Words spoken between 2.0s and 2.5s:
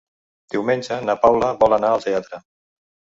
teatre.